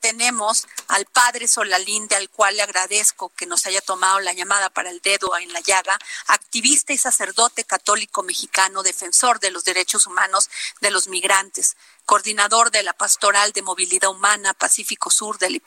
Tenemos 0.00 0.66
al 0.88 1.04
padre 1.06 1.48
Solalinde, 1.48 2.16
al 2.16 2.30
cual 2.30 2.56
le 2.56 2.62
agradezco 2.62 3.30
que 3.30 3.46
nos 3.46 3.66
haya 3.66 3.80
tomado 3.80 4.20
la 4.20 4.32
llamada 4.32 4.70
para 4.70 4.90
el 4.90 5.00
dedo 5.00 5.36
en 5.36 5.52
la 5.52 5.60
llaga, 5.60 5.98
activista 6.28 6.92
y 6.92 6.98
sacerdote 6.98 7.64
católico 7.64 8.22
mexicano, 8.22 8.82
defensor 8.82 9.40
de 9.40 9.50
los 9.50 9.64
derechos 9.64 10.06
humanos 10.06 10.48
de 10.80 10.90
los 10.90 11.08
migrantes, 11.08 11.76
coordinador 12.04 12.70
de 12.70 12.82
la 12.82 12.92
Pastoral 12.92 13.52
de 13.52 13.62
Movilidad 13.62 14.10
Humana 14.10 14.54
Pacífico 14.54 15.10
Sur 15.10 15.38
del 15.38 15.60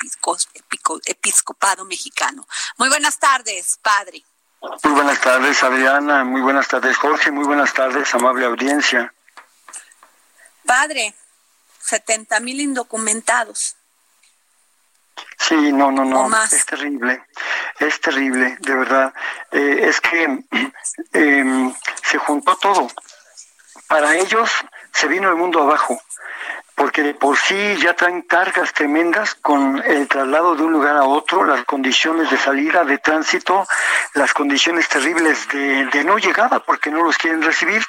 Episcopado 1.06 1.86
Mexicano. 1.86 2.48
Muy 2.78 2.90
buenas 2.90 3.20
tardes, 3.20 3.78
padre. 3.82 4.24
Muy 4.84 4.94
buenas 4.94 5.20
tardes, 5.20 5.62
Adriana. 5.64 6.24
Muy 6.24 6.42
buenas 6.42 6.68
tardes, 6.68 6.98
Jorge. 6.98 7.32
Muy 7.32 7.46
buenas 7.46 7.74
tardes, 7.74 8.14
amable 8.14 8.46
audiencia. 8.46 9.14
Padre, 10.66 11.16
70 11.82 12.40
mil 12.42 12.60
indocumentados. 12.60 13.76
Sí, 15.52 15.74
no, 15.74 15.92
no, 15.92 16.06
no. 16.06 16.30
Es 16.46 16.66
terrible. 16.66 17.26
Es 17.78 18.00
terrible, 18.00 18.56
de 18.62 18.74
verdad. 18.74 19.14
Eh, 19.52 19.82
es 19.84 20.00
que 20.00 20.46
eh, 21.12 21.74
se 22.04 22.18
juntó 22.20 22.56
todo. 22.56 22.88
Para 23.90 24.16
ellos 24.16 24.50
se 24.94 25.10
vino 25.10 25.28
el 25.28 25.36
mundo 25.36 25.62
abajo 25.62 26.02
porque 26.76 27.04
de 27.04 27.14
por 27.14 27.38
sí 27.38 27.76
ya 27.84 27.94
traen 27.96 28.22
cargas 28.22 28.72
tremendas 28.72 29.36
con 29.36 29.84
el 29.86 30.08
traslado 30.08 30.56
de 30.56 30.64
un 30.64 30.72
lugar 30.72 30.96
a 30.96 31.04
otro, 31.04 31.44
las 31.44 31.66
condiciones 31.66 32.32
de 32.32 32.38
salida, 32.38 32.86
de 32.86 32.98
tránsito, 32.98 33.68
las 34.14 34.34
condiciones 34.34 34.88
terribles 34.88 35.50
de, 35.50 36.04
no 36.06 36.18
llegada 36.18 36.62
porque 36.62 36.90
no 36.90 37.04
los 37.04 37.18
quieren 37.18 37.42
recibir 37.42 37.84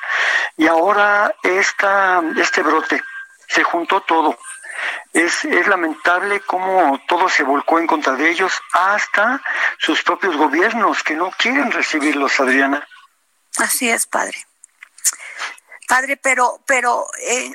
y 0.57 0.67
ahora 0.67 1.33
esta, 1.45 2.23
este 2.37 2.63
brote, 2.63 3.01
se 3.47 3.63
juntó 3.63 4.01
todo. 4.01 4.37
Es, 5.13 5.45
es 5.45 5.67
lamentable 5.67 6.41
cómo 6.41 7.01
todo 7.07 7.29
se 7.29 7.43
volcó 7.43 7.79
en 7.79 7.87
contra 7.87 8.15
de 8.15 8.31
ellos, 8.31 8.53
hasta 8.73 9.43
sus 9.79 10.03
propios 10.03 10.37
gobiernos 10.37 11.03
que 11.03 11.15
no 11.15 11.31
quieren 11.37 11.71
recibirlos, 11.71 12.41
Adriana. 12.41 12.87
Así 13.59 13.89
es, 13.89 14.07
padre. 14.07 14.47
Padre, 15.89 16.17
pero, 16.17 16.61
pero 16.67 17.07
eh, 17.21 17.53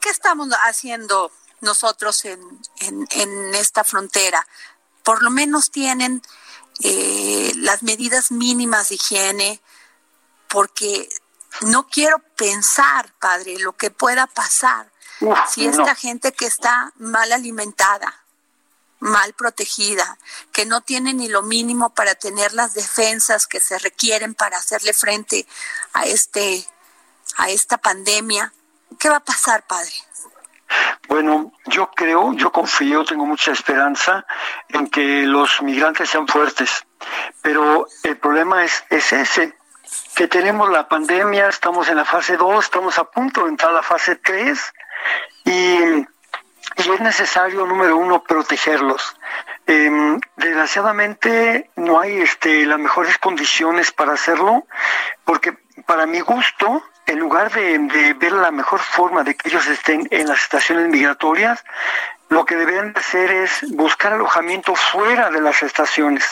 ¿qué 0.00 0.08
estamos 0.08 0.48
haciendo 0.64 1.30
nosotros 1.60 2.24
en, 2.24 2.40
en, 2.80 3.54
esta 3.54 3.84
frontera? 3.84 4.46
Por 5.02 5.22
lo 5.22 5.30
menos 5.30 5.70
tienen 5.70 6.22
eh, 6.82 7.52
las 7.56 7.82
medidas 7.82 8.30
mínimas 8.30 8.88
de 8.88 8.94
higiene, 8.94 9.60
porque 10.48 11.08
no 11.62 11.88
quiero 11.88 12.18
pensar, 12.36 13.12
padre, 13.18 13.58
lo 13.58 13.74
que 13.74 13.90
pueda 13.90 14.26
pasar 14.26 14.91
si 15.48 15.66
esta 15.66 15.94
gente 15.94 16.32
que 16.32 16.46
está 16.46 16.92
mal 16.96 17.32
alimentada, 17.32 18.14
mal 19.00 19.32
protegida, 19.34 20.18
que 20.52 20.64
no 20.64 20.80
tiene 20.80 21.12
ni 21.12 21.28
lo 21.28 21.42
mínimo 21.42 21.90
para 21.90 22.14
tener 22.14 22.52
las 22.52 22.74
defensas 22.74 23.46
que 23.46 23.60
se 23.60 23.78
requieren 23.78 24.34
para 24.34 24.58
hacerle 24.58 24.92
frente 24.92 25.46
a 25.92 26.04
este 26.04 26.66
a 27.38 27.48
esta 27.48 27.78
pandemia, 27.78 28.52
¿Qué 28.98 29.08
va 29.08 29.16
a 29.16 29.20
pasar, 29.20 29.64
padre? 29.66 29.90
Bueno, 31.08 31.52
yo 31.66 31.90
creo, 31.90 32.32
yo 32.34 32.50
confío, 32.50 33.04
tengo 33.04 33.26
mucha 33.26 33.52
esperanza 33.52 34.24
en 34.68 34.88
que 34.88 35.22
los 35.24 35.60
migrantes 35.62 36.08
sean 36.08 36.26
fuertes, 36.26 36.86
pero 37.42 37.86
el 38.02 38.16
problema 38.16 38.64
es, 38.64 38.84
es 38.88 39.12
ese, 39.12 39.58
que 40.14 40.28
tenemos 40.28 40.70
la 40.70 40.88
pandemia, 40.88 41.48
estamos 41.48 41.88
en 41.88 41.96
la 41.96 42.04
fase 42.04 42.36
2, 42.36 42.64
estamos 42.64 42.98
a 42.98 43.04
punto 43.04 43.42
de 43.42 43.50
entrar 43.50 43.72
a 43.72 43.74
la 43.74 43.82
fase 43.82 44.16
3 44.16 44.72
y, 45.44 45.50
y 45.50 46.06
es 46.76 47.00
necesario, 47.00 47.66
número 47.66 47.96
uno, 47.96 48.22
protegerlos. 48.22 49.16
Eh, 49.66 50.18
desgraciadamente 50.36 51.70
no 51.76 52.00
hay 52.00 52.20
este, 52.20 52.66
las 52.66 52.78
mejores 52.78 53.18
condiciones 53.18 53.92
para 53.92 54.14
hacerlo, 54.14 54.66
porque 55.24 55.56
para 55.86 56.06
mi 56.06 56.20
gusto, 56.20 56.82
en 57.06 57.18
lugar 57.18 57.50
de, 57.52 58.14
ver 58.18 58.32
la 58.32 58.50
mejor 58.50 58.80
forma 58.80 59.22
de 59.22 59.34
que 59.34 59.48
ellos 59.48 59.66
estén 59.66 60.08
en 60.10 60.28
las 60.28 60.42
estaciones 60.42 60.88
migratorias, 60.88 61.64
lo 62.28 62.44
que 62.44 62.56
deberían 62.56 62.94
hacer 62.96 63.30
es 63.30 63.60
buscar 63.72 64.14
alojamiento 64.14 64.74
fuera 64.74 65.30
de 65.30 65.40
las 65.40 65.62
estaciones. 65.62 66.24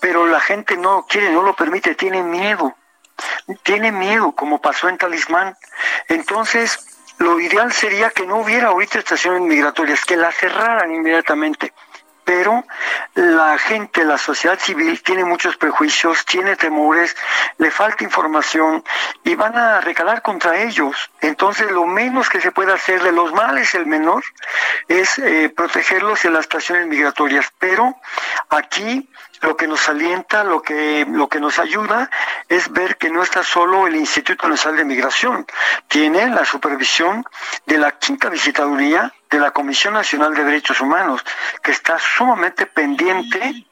Pero 0.00 0.26
la 0.26 0.40
gente 0.40 0.76
no 0.76 1.06
quiere, 1.06 1.30
no 1.30 1.42
lo 1.42 1.54
permite, 1.54 1.94
tiene 1.94 2.22
miedo. 2.22 2.74
Tiene 3.62 3.92
miedo, 3.92 4.32
como 4.32 4.60
pasó 4.60 4.88
en 4.88 4.96
Talismán. 4.96 5.56
Entonces, 6.08 6.97
lo 7.18 7.40
ideal 7.40 7.72
sería 7.72 8.10
que 8.10 8.26
no 8.26 8.38
hubiera 8.38 8.68
ahorita 8.68 8.98
estaciones 9.00 9.42
migratorias, 9.42 10.04
que 10.04 10.16
las 10.16 10.34
cerraran 10.36 10.94
inmediatamente 10.94 11.72
pero 12.28 12.62
la 13.18 13.58
gente, 13.58 14.04
la 14.04 14.16
sociedad 14.16 14.60
civil 14.60 15.02
tiene 15.02 15.24
muchos 15.24 15.56
prejuicios, 15.56 16.24
tiene 16.24 16.54
temores, 16.54 17.16
le 17.56 17.72
falta 17.72 18.04
información 18.04 18.84
y 19.24 19.34
van 19.34 19.58
a 19.58 19.80
recalar 19.80 20.22
contra 20.22 20.62
ellos. 20.62 21.10
Entonces 21.20 21.68
lo 21.72 21.84
menos 21.84 22.28
que 22.28 22.40
se 22.40 22.52
puede 22.52 22.72
hacer 22.72 23.02
de 23.02 23.10
los 23.10 23.32
males, 23.32 23.74
el 23.74 23.86
menor, 23.86 24.22
es 24.86 25.18
eh, 25.18 25.52
protegerlos 25.54 26.24
en 26.26 26.34
las 26.34 26.42
estaciones 26.42 26.86
migratorias. 26.86 27.46
Pero 27.58 27.96
aquí 28.50 29.08
lo 29.40 29.56
que 29.56 29.66
nos 29.66 29.88
alienta, 29.88 30.44
lo 30.44 30.62
que, 30.62 31.04
lo 31.10 31.28
que 31.28 31.40
nos 31.40 31.58
ayuda 31.58 32.10
es 32.48 32.70
ver 32.70 32.98
que 32.98 33.10
no 33.10 33.24
está 33.24 33.42
solo 33.42 33.88
el 33.88 33.96
Instituto 33.96 34.48
Nacional 34.48 34.78
de 34.78 34.84
Migración, 34.84 35.44
tiene 35.88 36.28
la 36.28 36.44
supervisión 36.44 37.24
de 37.66 37.78
la 37.78 37.98
quinta 37.98 38.28
visitaduría 38.28 39.12
de 39.30 39.38
la 39.38 39.50
Comisión 39.50 39.94
Nacional 39.94 40.34
de 40.34 40.44
Derechos 40.44 40.80
Humanos, 40.80 41.24
que 41.62 41.72
está 41.72 41.98
sumamente 41.98 42.66
pendiente 42.66 43.64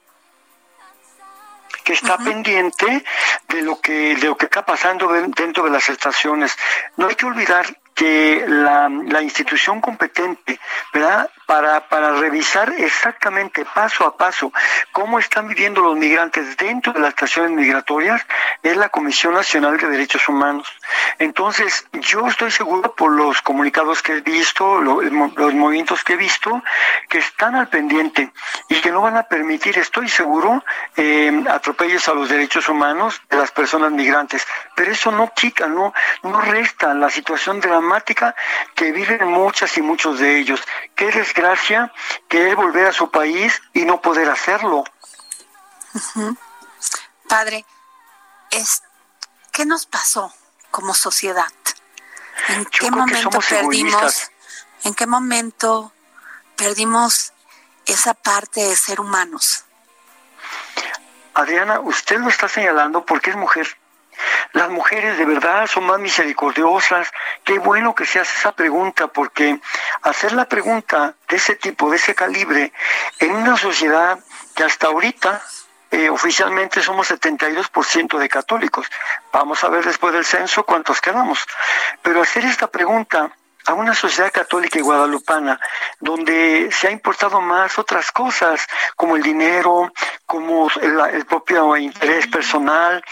que 1.85 1.93
está 1.93 2.19
pendiente 2.19 3.05
de 3.49 3.63
lo 3.63 3.81
que 3.81 4.17
de 4.17 4.27
lo 4.27 4.37
que 4.37 4.47
está 4.47 4.67
pasando 4.67 5.09
dentro 5.09 5.63
de 5.63 5.71
las 5.71 5.89
estaciones. 5.89 6.57
No 6.97 7.07
hay 7.07 7.15
que 7.15 7.27
olvidar 7.27 7.65
que 7.97 8.45
la, 8.47 8.91
la 8.91 9.23
institución 9.23 9.81
competente, 9.81 10.61
¿verdad? 10.93 11.31
Para, 11.47 11.89
para 11.89 12.13
revisar 12.13 12.71
exactamente 12.77 13.65
paso 13.65 14.05
a 14.05 14.17
paso 14.17 14.53
cómo 14.93 15.19
están 15.19 15.49
viviendo 15.49 15.81
los 15.81 15.97
migrantes 15.97 16.57
dentro 16.59 16.93
de 16.93 17.01
las 17.01 17.11
estaciones 17.11 17.53
migratorias 17.53 18.21
es 18.63 18.77
la 18.77 18.91
Comisión 18.91 19.33
Nacional 19.33 19.79
de 19.79 19.89
Derechos 19.89 20.29
Humanos. 20.29 20.69
Entonces, 21.19 21.87
yo 21.93 22.27
estoy 22.27 22.51
seguro 22.51 22.95
por 22.95 23.13
los 23.13 23.41
comunicados 23.41 24.03
que 24.03 24.13
he 24.13 24.21
visto, 24.21 24.81
los 24.81 25.55
movimientos 25.55 26.05
que 26.05 26.15
he 26.15 26.17
visto, 26.17 26.63
que 27.09 27.19
están 27.19 27.57
al 27.57 27.69
pendiente 27.69 28.31
y 28.69 28.75
que 28.81 28.91
no 28.91 29.01
van 29.01 29.17
a 29.17 29.23
permitir, 29.23 29.79
estoy 29.79 30.09
seguro, 30.09 30.63
eh, 30.97 31.45
atropellos 31.49 32.07
a 32.09 32.15
los 32.15 32.29
derechos 32.29 32.69
humanos 32.69 33.23
de 33.31 33.39
las 33.39 33.53
personas 33.53 33.91
migrantes. 33.93 34.47
Pero 34.75 34.93
eso 34.93 35.11
no 35.11 35.33
quita, 35.35 35.67
no, 35.67 35.95
no 36.23 36.41
resta 36.43 36.93
la 36.93 37.09
situación 37.09 37.61
de 37.61 37.71
que 38.75 38.93
viven 38.93 39.27
muchas 39.29 39.77
y 39.77 39.83
muchos 39.83 40.19
de 40.19 40.39
ellos. 40.39 40.61
Qué 40.95 41.11
desgracia 41.11 41.93
querer 42.29 42.57
volver 42.57 42.87
a 42.87 42.93
su 42.93 43.11
país 43.11 43.61
y 43.73 43.85
no 43.85 44.01
poder 44.01 44.29
hacerlo. 44.29 44.85
Padre, 47.29 47.65
es, 48.51 48.83
¿qué 49.53 49.67
nos 49.67 49.87
pasó 49.87 50.33
como 50.71 50.95
sociedad? 50.95 51.53
¿En 52.49 52.65
qué 52.67 52.91
momento 52.91 53.39
perdimos? 53.49 54.31
¿En 54.85 54.95
qué 54.95 55.07
momento 55.07 55.93
perdimos 56.57 57.33
esa 57.87 58.15
parte 58.15 58.61
de 58.61 58.77
ser 58.77 59.01
humanos? 59.01 59.65
Adriana, 61.35 61.81
usted 61.81 62.19
lo 62.19 62.29
está 62.29 62.49
señalando 62.49 63.05
porque 63.05 63.31
es 63.31 63.37
mujer. 63.37 63.67
Las 64.57 64.71
mujeres 64.71 65.19
de 65.19 65.27
verdad 65.27 65.67
son 65.67 65.85
más 65.85 65.99
misericordiosas. 66.01 67.13
Qué 67.45 67.59
bueno 67.59 67.95
que 67.95 68.07
se 68.07 68.21
hace 68.21 68.39
esa 68.39 68.53
pregunta, 68.53 69.07
porque 69.07 69.61
hacer 70.01 70.33
la 70.33 70.47
pregunta 70.47 71.15
de 71.29 71.37
ese 71.37 71.57
tipo, 71.57 71.91
de 71.91 71.97
ese 71.97 72.15
calibre, 72.15 72.73
en 73.19 73.35
una 73.35 73.59
sociedad 73.59 74.19
que 74.55 74.65
hasta 74.65 74.87
ahorita 74.87 75.43
eh, 75.91 76.09
oficialmente 76.09 76.81
somos 76.81 77.11
72% 77.11 78.17
de 78.17 78.29
católicos. 78.31 78.87
Vamos 79.31 79.63
a 79.63 79.69
ver 79.69 79.85
después 79.85 80.15
del 80.15 80.25
censo 80.25 80.65
cuántos 80.65 81.03
quedamos. 81.03 81.47
Pero 82.01 82.23
hacer 82.23 82.47
esta 82.47 82.69
pregunta 82.69 83.31
a 83.67 83.75
una 83.75 83.95
sociedad 83.95 84.33
católica 84.33 84.79
y 84.79 84.83
guadalupana 84.83 85.61
donde 86.01 86.71
se 86.71 86.89
ha 86.89 86.91
importado 86.91 87.41
más 87.41 87.79
otras 87.79 88.13
cosas 88.13 88.67
como 88.95 89.17
el 89.17 89.23
dinero, 89.23 89.93
como 90.25 90.69
el, 90.81 91.27
propio 91.27 91.77
interés 91.77 92.29
personal. 92.29 93.05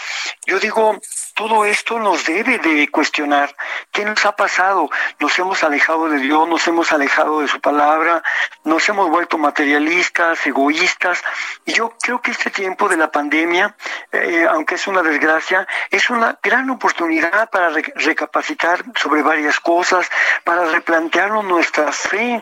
Yo 0.45 0.59
digo, 0.59 0.99
todo 1.35 1.65
esto 1.65 1.99
nos 1.99 2.25
debe 2.25 2.57
de 2.59 2.87
cuestionar. 2.89 3.53
¿Qué 3.91 4.05
nos 4.05 4.25
ha 4.25 4.35
pasado? 4.35 4.89
Nos 5.19 5.37
hemos 5.37 5.63
alejado 5.63 6.07
de 6.07 6.19
Dios, 6.19 6.47
nos 6.47 6.65
hemos 6.67 6.93
alejado 6.93 7.41
de 7.41 7.49
su 7.49 7.59
palabra, 7.59 8.23
nos 8.63 8.87
hemos 8.87 9.09
vuelto 9.09 9.37
materialistas, 9.37 10.47
egoístas. 10.47 11.21
Y 11.65 11.73
yo 11.73 11.93
creo 12.01 12.21
que 12.21 12.31
este 12.31 12.49
tiempo 12.49 12.87
de 12.87 12.95
la 12.95 13.11
pandemia, 13.11 13.75
eh, 14.13 14.47
aunque 14.49 14.75
es 14.75 14.87
una 14.87 15.03
desgracia, 15.03 15.67
es 15.91 16.09
una 16.09 16.39
gran 16.41 16.69
oportunidad 16.69 17.49
para 17.49 17.69
recapacitar 17.69 18.85
sobre 18.95 19.21
varias 19.21 19.59
cosas, 19.59 20.09
para 20.45 20.63
replantearnos 20.65 21.43
nuestra 21.43 21.91
fe 21.91 22.41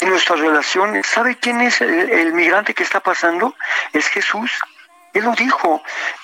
y 0.00 0.04
nuestras 0.04 0.40
relaciones. 0.40 1.06
¿Sabe 1.06 1.36
quién 1.36 1.60
es 1.60 1.80
el 1.80 2.32
migrante 2.32 2.74
que 2.74 2.82
está 2.82 2.98
pasando? 2.98 3.54
Es 3.92 4.08
Jesús. 4.08 4.50
Él 5.12 5.24
lo 5.24 5.32
dijo, 5.32 5.82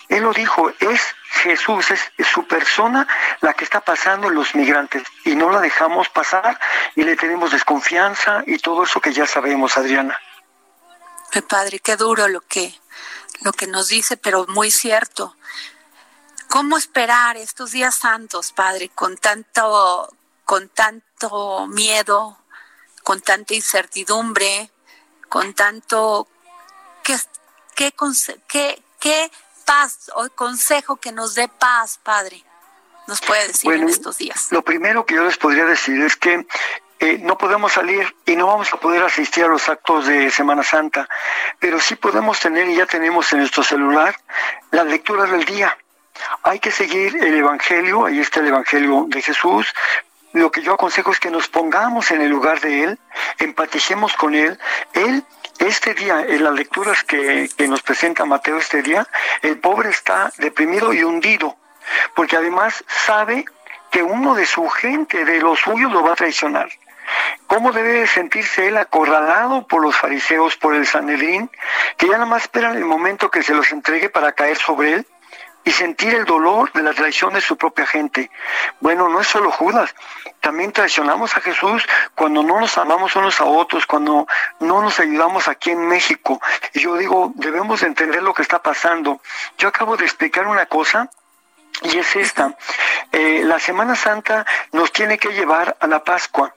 él 0.09 0.23
lo 0.23 0.33
dijo, 0.33 0.73
es 0.81 1.15
Jesús, 1.43 1.91
es, 1.91 2.01
su 2.27 2.47
persona 2.47 3.07
la 3.41 3.53
que 3.55 3.65
está 3.65 3.81
pasando 3.81 4.29
en 4.29 4.35
los 4.35 4.55
migrantes 4.55 5.03
y 5.25 5.35
no 5.35 5.51
la 5.51 5.61
dejamos 5.61 6.09
pasar 6.09 6.59
y 6.97 7.03
le 7.03 7.17
tenemos 7.17 7.53
desconfianza 7.53 8.43
y 8.47 8.59
todo 8.59 8.85
eso 8.85 9.01
que 9.01 9.13
ya 9.13 9.27
sabemos, 9.27 9.77
Adriana. 9.77 10.19
Padre, 11.49 11.79
qué 11.79 11.97
duro 11.97 12.29
lo 12.29 12.41
que, 12.41 12.75
lo 13.43 13.53
que 13.53 13.67
nos 13.67 13.89
dice, 13.89 14.17
pero 14.17 14.47
muy 14.49 14.71
cierto. 14.71 15.37
¿Cómo 16.49 16.79
esperar 16.79 17.37
estos 17.37 17.73
días 17.73 17.95
santos, 17.95 18.53
Padre, 18.53 18.89
con 18.89 19.19
tanto, 19.19 20.09
con 20.45 20.71
tanto 20.71 21.67
miedo, 21.67 22.39
con 23.03 23.21
tanta 23.21 23.55
incertidumbre, 23.55 24.71
con 25.29 25.53
tanto... 25.53 26.27
¿Qué, 27.79 27.95
qué, 28.49 28.83
qué, 28.99 29.31
paz 29.65 30.11
o 30.17 30.29
consejo 30.31 30.97
que 30.97 31.13
nos 31.13 31.37
dé 31.37 31.47
paz, 31.47 32.01
Padre, 32.03 32.43
nos 33.07 33.21
puede 33.21 33.47
decir 33.47 33.73
en 33.73 33.89
estos 33.89 34.19
días? 34.19 34.49
Lo 34.51 34.63
primero 34.63 35.07
que 35.07 35.15
yo 35.15 35.25
les 35.25 35.37
podría 35.37 35.65
decir 35.65 36.03
es 36.03 36.17
que 36.17 36.45
eh, 36.99 37.19
no 37.19 37.39
podemos 37.39 37.75
salir 37.75 38.17
y 38.27 38.35
no 38.35 38.49
vamos 38.49 38.75
a 38.75 38.81
poder 38.81 39.05
asistir 39.05 39.45
a 39.45 39.47
los 39.47 39.69
actos 39.69 40.09
de 40.09 40.29
Semana 40.33 40.65
Santa, 40.65 41.09
pero 41.61 41.79
sí 41.79 41.95
podemos 41.95 42.41
tener 42.41 42.69
y 42.69 42.75
ya 42.75 42.87
tenemos 42.87 43.33
en 43.33 43.39
nuestro 43.39 43.63
celular 43.63 44.17
las 44.73 44.87
lecturas 44.87 45.31
del 45.31 45.45
día. 45.45 45.79
Hay 46.43 46.59
que 46.59 46.73
seguir 46.73 47.17
el 47.23 47.35
Evangelio, 47.37 48.07
ahí 48.07 48.19
está 48.19 48.41
el 48.41 48.49
Evangelio 48.49 49.07
de 49.07 49.23
Jesús. 49.23 49.73
Lo 50.33 50.51
que 50.51 50.63
yo 50.63 50.75
aconsejo 50.75 51.11
es 51.11 51.21
que 51.21 51.31
nos 51.31 51.49
pongamos 51.49 52.11
en 52.11 52.21
el 52.21 52.29
lugar 52.29 52.61
de 52.61 52.85
Él, 52.85 52.99
empaticemos 53.39 54.15
con 54.15 54.35
Él. 54.35 54.59
Él 54.93 55.25
este 55.59 55.95
día, 55.95 56.21
en 56.21 56.45
las 56.45 56.55
lecturas 56.55 57.03
que, 57.03 57.49
nos 57.67 57.83
presenta 57.83 58.25
Mateo 58.25 58.59
este 58.59 58.83
día, 58.83 59.07
el 59.43 59.59
pobre 59.59 59.91
está 59.91 60.33
deprimido 60.39 60.93
y 60.93 61.03
hundido, 61.03 61.57
porque 62.15 62.37
además 62.37 62.85
sabe 62.87 63.45
que 63.91 64.03
uno 64.03 64.35
de 64.35 64.47
su 64.47 64.69
gente, 64.69 65.25
de 65.25 65.41
los 65.41 65.61
suyos, 65.61 65.93
lo 65.93 66.03
va 66.03 66.13
a 66.13 66.17
traicionar. 66.17 66.69
¿Cómo 67.47 67.73
debe 67.73 68.07
sentirse 68.07 68.69
él 68.69 68.77
acorralado 68.77 69.67
por 69.67 69.83
los 69.83 69.97
fariseos, 69.97 70.57
por 70.57 70.75
el 70.75 70.87
Sanedrín, 70.87 71.51
que 71.97 72.07
ya 72.07 72.13
nada 72.13 72.27
más 72.27 72.43
esperan 72.43 72.77
el 72.77 72.85
momento 72.85 73.31
que 73.31 73.43
se 73.43 73.55
los 73.55 73.73
entregue 73.73 74.11
para 74.11 74.33
caer 74.33 74.59
sobre 74.59 74.93
él? 74.93 75.07
Y 75.65 75.71
sentir 75.71 76.15
el 76.15 76.25
dolor 76.25 76.73
de 76.73 76.83
la 76.83 76.93
traición 76.93 77.35
de 77.35 77.41
su 77.41 77.57
propia 77.57 77.87
gente. 77.87 78.31
Bueno, 78.81 79.09
no 79.09 79.21
es 79.21 79.27
solo 79.27 79.51
Judas, 79.51 79.95
también 80.41 80.73
traicionamos 80.73 81.37
a 81.37 81.41
Jesús 81.41 81.87
cuando 82.15 82.43
no 82.43 82.61
nos 82.61 82.79
amamos 82.79 83.15
unos 83.17 83.41
a 83.41 83.45
otros, 83.45 83.87
cuando 83.87 84.27
no 84.61 84.83
nos 84.83 84.99
ayudamos 85.01 85.49
aquí 85.49 85.71
en 85.71 85.87
México. 85.87 86.41
Y 86.73 86.81
yo 86.81 86.97
digo, 86.97 87.33
debemos 87.35 87.83
entender 87.83 88.23
lo 88.23 88.35
que 88.35 88.43
está 88.43 88.63
pasando. 88.63 89.21
Yo 89.59 89.69
acabo 89.69 89.97
de 89.97 90.05
explicar 90.05 90.47
una 90.47 90.67
cosa 90.67 91.11
y 91.83 91.99
es 91.99 92.17
esta. 92.17 92.57
Eh, 93.13 93.43
la 93.45 93.59
Semana 93.59 93.95
Santa 93.95 94.47
nos 94.73 94.93
tiene 94.93 95.19
que 95.19 95.31
llevar 95.31 95.77
a 95.81 95.87
la 95.87 96.03
Pascua. 96.03 96.55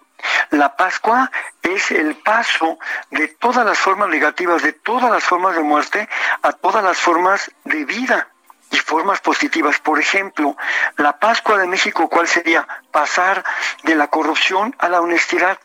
La 0.51 0.75
Pascua 0.75 1.31
es 1.61 1.91
el 1.91 2.15
paso 2.15 2.77
de 3.09 3.27
todas 3.27 3.65
las 3.65 3.77
formas 3.77 4.09
negativas, 4.09 4.61
de 4.61 4.73
todas 4.73 5.11
las 5.11 5.23
formas 5.23 5.55
de 5.55 5.63
muerte, 5.63 6.07
a 6.43 6.51
todas 6.51 6.83
las 6.83 6.97
formas 6.97 7.51
de 7.63 7.85
vida 7.85 8.27
y 8.71 8.77
formas 8.77 9.19
positivas. 9.19 9.79
Por 9.79 9.99
ejemplo, 9.99 10.55
la 10.97 11.17
Pascua 11.19 11.57
de 11.57 11.67
México, 11.67 12.09
¿cuál 12.09 12.27
sería? 12.27 12.67
Pasar 12.91 13.43
de 13.83 13.95
la 13.95 14.07
corrupción 14.07 14.75
a 14.79 14.89
la 14.89 15.01
honestidad, 15.01 15.59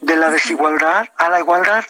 de 0.00 0.16
la 0.16 0.30
desigualdad 0.30 1.08
a 1.16 1.28
la 1.28 1.40
igualdad, 1.40 1.84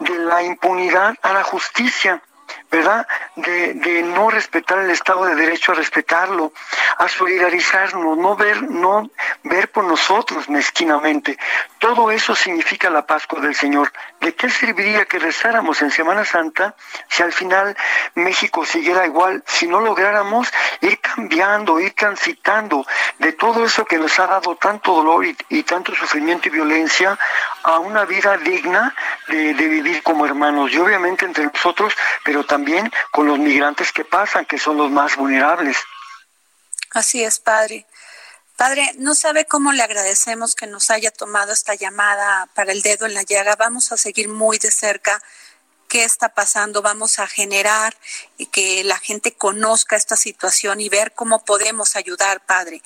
de 0.00 0.18
la 0.18 0.42
impunidad 0.42 1.14
a 1.22 1.32
la 1.32 1.42
justicia, 1.42 2.22
¿verdad? 2.70 3.06
De, 3.36 4.02
no 4.02 4.30
respetar 4.30 4.78
el 4.78 4.90
Estado 4.90 5.24
de 5.24 5.34
Derecho 5.34 5.72
a 5.72 5.76
respetarlo, 5.76 6.52
a 6.98 7.08
solidarizarnos, 7.08 8.16
no 8.16 8.36
ver, 8.36 8.62
no 8.62 9.10
ver 9.44 9.70
por 9.70 9.84
nosotros 9.84 10.48
mezquinamente. 10.48 11.38
Todo 11.78 12.10
eso 12.10 12.34
significa 12.34 12.90
la 12.90 13.06
Pascua 13.06 13.40
del 13.40 13.54
Señor. 13.54 13.92
¿De 14.20 14.34
qué 14.34 14.50
serviría 14.50 15.04
que 15.06 15.18
rezáramos 15.18 15.80
en 15.82 15.90
Semana 15.90 16.24
Santa 16.24 16.74
si 17.08 17.22
al 17.22 17.32
final 17.32 17.76
México 18.14 18.64
siguiera 18.66 19.06
igual, 19.06 19.42
si 19.46 19.66
no 19.66 19.80
lográramos 19.80 20.52
ir 20.80 20.98
cambiando, 21.00 21.80
ir 21.80 21.94
transitando 21.94 22.86
de 23.18 23.32
todo 23.32 23.64
eso 23.64 23.84
que 23.84 23.98
nos 23.98 24.18
ha 24.18 24.26
dado 24.26 24.56
tanto 24.56 24.94
dolor 24.94 25.24
y, 25.48 25.62
tanto 25.62 25.94
sufrimiento 25.94 26.48
y 26.48 26.52
violencia 26.52 27.18
a 27.62 27.78
una 27.78 28.04
vida 28.04 28.36
digna 28.38 28.94
de, 29.28 29.54
de 29.54 29.68
vivir 29.68 30.02
como 30.02 30.26
hermanos 30.26 30.72
y 30.72 30.78
obviamente 30.78 31.24
entre 31.24 31.44
nosotros, 31.44 31.94
pero 32.24 32.44
también 32.48 32.90
con 33.12 33.26
los 33.28 33.38
migrantes 33.38 33.92
que 33.92 34.04
pasan, 34.04 34.44
que 34.46 34.58
son 34.58 34.76
los 34.76 34.90
más 34.90 35.16
vulnerables. 35.16 35.76
Así 36.90 37.22
es, 37.22 37.38
Padre. 37.38 37.86
Padre, 38.56 38.92
no 38.96 39.14
sabe 39.14 39.44
cómo 39.44 39.70
le 39.70 39.84
agradecemos 39.84 40.56
que 40.56 40.66
nos 40.66 40.90
haya 40.90 41.12
tomado 41.12 41.52
esta 41.52 41.76
llamada 41.76 42.48
para 42.54 42.72
el 42.72 42.82
dedo 42.82 43.06
en 43.06 43.14
la 43.14 43.22
llaga. 43.22 43.54
Vamos 43.54 43.92
a 43.92 43.96
seguir 43.96 44.28
muy 44.28 44.58
de 44.58 44.72
cerca 44.72 45.22
qué 45.88 46.04
está 46.04 46.28
pasando, 46.28 46.82
vamos 46.82 47.18
a 47.18 47.26
generar 47.26 47.96
y 48.36 48.46
que 48.46 48.84
la 48.84 48.98
gente 48.98 49.32
conozca 49.32 49.96
esta 49.96 50.16
situación 50.16 50.80
y 50.80 50.88
ver 50.88 51.12
cómo 51.14 51.44
podemos 51.44 51.96
ayudar, 51.96 52.44
Padre. 52.44 52.82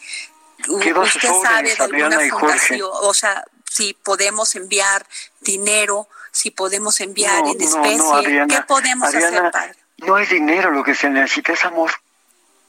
Usted 0.68 1.30
sabe 1.42 1.74
de 1.74 1.82
alguna 1.82 2.20
fundación, 2.30 2.90
o 2.92 3.14
sea, 3.14 3.44
si 3.68 3.94
podemos 3.94 4.54
enviar 4.54 5.06
dinero, 5.40 6.08
si 6.32 6.50
podemos 6.50 6.98
enviar 7.00 7.46
en 7.46 7.60
especie, 7.60 8.46
¿qué 8.48 8.62
podemos 8.66 9.14
hacer, 9.14 9.50
Padre? 9.50 9.76
No 9.98 10.18
es 10.18 10.30
dinero 10.30 10.70
lo 10.70 10.82
que 10.82 10.94
se 10.94 11.08
necesita, 11.10 11.52
es 11.52 11.64
amor. 11.64 11.92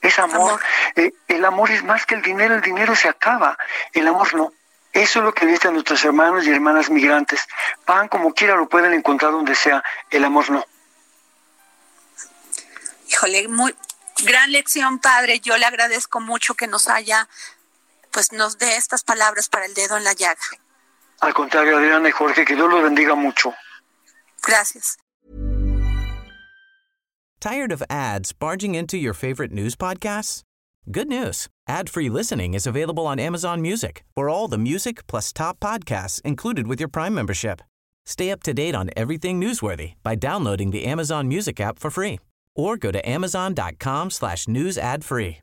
Es 0.01 0.19
amor. 0.19 0.59
Eh, 0.95 1.13
el 1.29 1.45
amor 1.45 1.71
es 1.71 1.83
más 1.83 2.05
que 2.05 2.15
el 2.15 2.21
dinero, 2.21 2.55
el 2.55 2.61
dinero 2.61 2.95
se 2.95 3.07
acaba, 3.07 3.57
el 3.93 4.07
amor 4.07 4.35
no. 4.35 4.53
Eso 4.91 5.19
es 5.19 5.25
lo 5.25 5.33
que 5.33 5.45
necesitan 5.45 5.73
nuestros 5.73 6.03
hermanos 6.05 6.45
y 6.45 6.51
hermanas 6.51 6.89
migrantes. 6.89 7.47
Van 7.87 8.09
como 8.09 8.33
quiera, 8.33 8.55
lo 8.55 8.67
pueden 8.67 8.93
encontrar 8.93 9.31
donde 9.31 9.55
sea, 9.55 9.81
el 10.11 10.25
amor 10.25 10.51
no. 10.51 10.63
Híjole, 13.07 13.47
muy 13.47 13.73
gran 14.23 14.51
lección, 14.51 14.99
padre. 14.99 15.39
Yo 15.39 15.57
le 15.57 15.65
agradezco 15.65 16.19
mucho 16.19 16.53
que 16.53 16.67
nos 16.67 16.89
haya, 16.89 17.27
pues 18.11 18.33
nos 18.33 18.57
dé 18.57 18.75
estas 18.75 19.03
palabras 19.03 19.47
para 19.47 19.65
el 19.65 19.73
dedo 19.73 19.97
en 19.97 20.03
la 20.03 20.13
llaga. 20.13 20.41
Al 21.21 21.33
contrario, 21.33 21.77
Adriana 21.77 22.09
y 22.09 22.11
Jorge, 22.11 22.45
que 22.45 22.55
Dios 22.55 22.69
los 22.69 22.83
bendiga 22.83 23.15
mucho. 23.15 23.53
Gracias. 24.41 24.97
Tired 27.39 27.71
of 27.71 27.83
ads 27.89 28.31
barging 28.31 28.75
into 28.75 28.97
your 28.97 29.13
favorite 29.13 29.51
news 29.51 29.75
podcasts? 29.75 30.43
Good 30.91 31.07
news. 31.07 31.47
Ad-free 31.67 32.09
listening 32.09 32.53
is 32.53 32.67
available 32.67 33.05
on 33.05 33.19
Amazon 33.19 33.61
Music 33.61 34.03
for 34.15 34.29
all 34.29 34.47
the 34.47 34.57
music 34.57 35.05
plus 35.07 35.31
top 35.31 35.59
podcasts 35.59 36.21
included 36.21 36.67
with 36.67 36.79
your 36.79 36.89
Prime 36.89 37.13
membership. 37.13 37.61
Stay 38.05 38.31
up 38.31 38.43
to 38.43 38.53
date 38.53 38.75
on 38.75 38.89
everything 38.95 39.39
newsworthy 39.39 39.93
by 40.03 40.15
downloading 40.15 40.71
the 40.71 40.85
Amazon 40.85 41.27
Music 41.27 41.59
app 41.61 41.79
for 41.79 41.89
free 41.89 42.19
or 42.55 42.77
go 42.77 42.91
to 42.91 43.09
amazon.com 43.09 44.09
slash 44.09 44.47
news 44.47 44.77
ad 44.77 45.03
free. 45.03 45.42